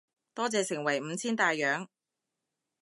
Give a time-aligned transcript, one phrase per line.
[0.33, 1.87] 多謝盛惠五千大洋